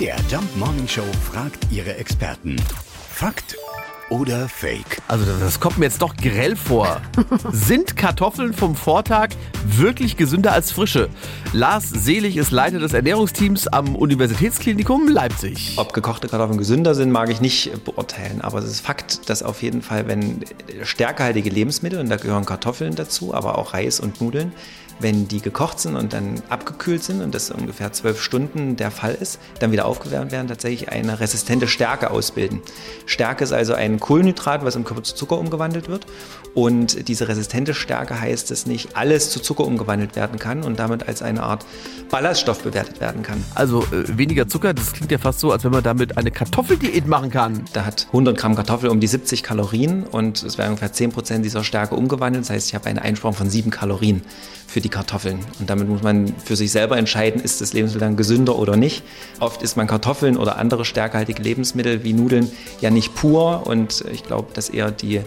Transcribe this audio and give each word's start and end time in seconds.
MDR 0.00 0.16
Jump 0.30 0.56
Morning 0.56 0.88
Show 0.88 1.04
fragt 1.30 1.70
ihre 1.70 1.94
Experten. 1.96 2.56
Fakt 3.10 3.54
oder 4.08 4.48
Fake? 4.48 5.02
Also 5.08 5.26
das 5.38 5.60
kommt 5.60 5.76
mir 5.76 5.84
jetzt 5.84 6.00
doch 6.00 6.16
grell 6.16 6.56
vor. 6.56 7.02
Sind 7.52 7.98
Kartoffeln 7.98 8.54
vom 8.54 8.76
Vortag 8.76 9.28
wirklich 9.62 10.16
gesünder 10.16 10.52
als 10.52 10.72
frische? 10.72 11.10
Lars 11.52 11.90
Selig 11.90 12.38
ist 12.38 12.50
Leiter 12.50 12.78
des 12.78 12.94
Ernährungsteams 12.94 13.68
am 13.68 13.94
Universitätsklinikum 13.94 15.06
Leipzig. 15.06 15.74
Ob 15.76 15.92
gekochte 15.92 16.28
Kartoffeln 16.28 16.56
gesünder 16.56 16.94
sind, 16.94 17.12
mag 17.12 17.28
ich 17.28 17.42
nicht 17.42 17.84
beurteilen. 17.84 18.40
Aber 18.40 18.60
es 18.60 18.70
ist 18.70 18.80
Fakt, 18.80 19.28
dass 19.28 19.42
auf 19.42 19.62
jeden 19.62 19.82
Fall, 19.82 20.08
wenn 20.08 20.42
stärkehaltige 20.82 21.50
Lebensmittel, 21.50 22.00
und 22.00 22.08
da 22.08 22.16
gehören 22.16 22.46
Kartoffeln 22.46 22.94
dazu, 22.94 23.34
aber 23.34 23.58
auch 23.58 23.74
Reis 23.74 24.00
und 24.00 24.22
Nudeln, 24.22 24.52
wenn 25.00 25.28
die 25.28 25.40
gekocht 25.40 25.80
sind 25.80 25.96
und 25.96 26.12
dann 26.12 26.42
abgekühlt 26.48 27.02
sind 27.02 27.22
und 27.22 27.34
das 27.34 27.50
ungefähr 27.50 27.92
zwölf 27.92 28.22
Stunden 28.22 28.76
der 28.76 28.90
Fall 28.90 29.14
ist, 29.14 29.38
dann 29.58 29.72
wieder 29.72 29.86
aufgewärmt 29.86 30.32
werden, 30.32 30.48
tatsächlich 30.48 30.90
eine 30.90 31.20
resistente 31.20 31.66
Stärke 31.66 32.10
ausbilden. 32.10 32.60
Stärke 33.06 33.44
ist 33.44 33.52
also 33.52 33.74
ein 33.74 34.00
Kohlenhydrat, 34.00 34.64
was 34.64 34.76
im 34.76 34.84
Körper 34.84 35.02
zu 35.02 35.14
Zucker 35.14 35.38
umgewandelt 35.38 35.88
wird. 35.88 36.06
Und 36.52 37.06
diese 37.08 37.28
resistente 37.28 37.74
Stärke 37.74 38.20
heißt, 38.20 38.50
dass 38.50 38.66
nicht 38.66 38.96
alles 38.96 39.30
zu 39.30 39.40
Zucker 39.40 39.64
umgewandelt 39.64 40.16
werden 40.16 40.38
kann 40.38 40.64
und 40.64 40.78
damit 40.80 41.06
als 41.06 41.22
eine 41.22 41.42
Art 41.44 41.64
Ballaststoff 42.10 42.62
bewertet 42.62 43.00
werden 43.00 43.22
kann. 43.22 43.44
Also 43.54 43.84
äh, 43.84 44.18
weniger 44.18 44.48
Zucker, 44.48 44.74
das 44.74 44.92
klingt 44.92 45.12
ja 45.12 45.18
fast 45.18 45.38
so, 45.38 45.52
als 45.52 45.62
wenn 45.62 45.70
man 45.70 45.84
damit 45.84 46.18
eine 46.18 46.32
Kartoffeldiät 46.32 47.06
machen 47.06 47.30
kann. 47.30 47.64
Da 47.72 47.84
hat 47.84 48.06
100 48.08 48.36
Gramm 48.36 48.56
Kartoffel 48.56 48.90
um 48.90 48.98
die 48.98 49.06
70 49.06 49.44
Kalorien 49.44 50.02
und 50.02 50.42
es 50.42 50.58
wäre 50.58 50.68
ungefähr 50.68 50.92
10 50.92 51.12
Prozent 51.12 51.44
dieser 51.44 51.62
Stärke 51.62 51.94
umgewandelt. 51.94 52.44
Das 52.44 52.50
heißt, 52.50 52.68
ich 52.68 52.74
habe 52.74 52.86
eine 52.86 53.02
Einsparung 53.02 53.36
von 53.36 53.48
7 53.48 53.70
Kalorien 53.70 54.22
für 54.66 54.80
die 54.80 54.88
Kartoffeln. 54.90 55.38
Und 55.58 55.70
damit 55.70 55.88
muss 55.88 56.02
man 56.02 56.34
für 56.44 56.56
sich 56.56 56.70
selber 56.72 56.98
entscheiden, 56.98 57.40
ist 57.40 57.60
das 57.60 57.72
Lebensmittel 57.72 58.06
dann 58.06 58.16
gesünder 58.16 58.58
oder 58.58 58.76
nicht. 58.76 59.02
Oft 59.38 59.62
isst 59.62 59.76
man 59.76 59.86
Kartoffeln 59.86 60.36
oder 60.36 60.58
andere 60.58 60.84
stärkehaltige 60.84 61.42
Lebensmittel 61.42 62.04
wie 62.04 62.12
Nudeln 62.12 62.50
ja 62.80 62.90
nicht 62.90 63.14
pur 63.14 63.66
und 63.66 64.04
ich 64.12 64.24
glaube, 64.24 64.48
dass 64.54 64.68
eher 64.68 64.90
die 64.90 65.22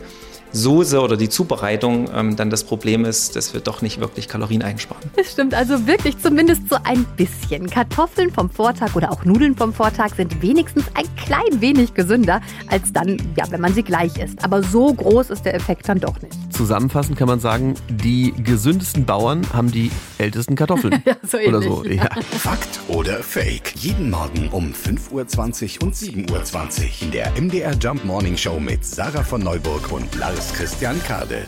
Soße 0.54 1.02
oder 1.02 1.18
die 1.18 1.30
Zubereitung 1.30 2.08
ähm, 2.14 2.36
dann 2.36 2.52
das 2.52 2.64
Problem 2.64 3.06
ist, 3.06 3.36
dass 3.36 3.56
wir 3.56 3.62
doch 3.62 3.82
nicht 3.82 4.00
wirklich 4.00 4.28
Kalorien 4.28 4.62
einsparen. 4.62 5.02
Es 5.16 5.32
stimmt 5.32 5.56
also 5.56 5.88
wirklich 5.88 6.20
zumindest 6.20 6.70
so 6.70 6.78
ein 6.84 7.06
bisschen. 7.18 7.68
Kartoffeln 7.68 8.32
vom 8.32 8.52
Vortag 8.52 8.96
oder 8.96 9.12
auch 9.12 9.26
Nudeln 9.26 9.56
vom 9.56 9.74
Vortag 9.74 10.14
sind 10.16 10.42
wenigstens 10.44 10.86
ein 10.94 11.06
klein 11.16 11.60
wenig 11.60 11.96
gesünder 11.96 12.40
als 12.68 12.94
dann, 12.94 13.18
ja, 13.36 13.46
wenn 13.50 13.62
man 13.62 13.74
sie 13.74 13.82
gleich 13.82 14.16
isst. 14.18 14.44
Aber 14.44 14.62
so 14.62 14.94
groß 14.94 15.32
ist 15.32 15.44
der 15.44 15.56
Effekt 15.56 15.90
dann 15.90 16.00
doch 16.00 16.22
nicht. 16.22 16.38
Zusammenfassend 16.54 17.18
kann 17.18 17.28
man 17.28 17.40
sagen, 17.40 17.76
die 17.90 18.32
gesündesten 18.32 19.06
Bauern 19.06 19.46
haben 19.54 19.72
die 19.72 19.92
ältesten 20.18 20.56
Kartoffeln. 20.56 21.02
ja, 21.06 21.16
so 21.24 21.38
ähnlich. 21.38 21.50
Oder 21.50 21.62
so, 21.62 21.86
ja. 21.86 22.10
Fakt 22.40 22.80
oder 22.88 23.24
Fake? 23.24 23.74
Jeden 23.76 24.10
Morgen 24.10 24.50
um 24.50 24.72
5.20 24.72 25.80
Uhr 25.80 25.88
und 25.88 25.96
7.20 25.96 26.32
Uhr 26.32 26.90
in 27.02 27.12
der 27.12 27.32
MDR 27.40 27.74
Jump 27.74 28.06
Morning 28.06 28.38
Show 28.38 28.60
mit 28.60 28.86
Sarah 28.86 29.24
von 29.24 29.42
Neuburg 29.42 29.92
und 29.92 30.16
Lars 30.16 30.54
Christian 30.54 31.02
Kade. 31.04 31.48